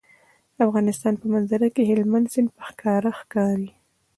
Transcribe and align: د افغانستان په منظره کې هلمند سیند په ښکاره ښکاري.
د 0.55 0.57
افغانستان 0.67 1.13
په 1.21 1.25
منظره 1.33 1.67
کې 1.75 1.83
هلمند 1.91 2.25
سیند 2.33 2.49
په 2.55 2.61
ښکاره 2.69 3.11
ښکاري. 3.19 3.69